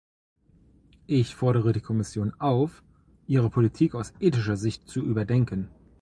[1.05, 2.81] Ich fordere die Kommission auf,
[3.27, 5.69] ihre Politik aus ethischer Sicht zu überdenken.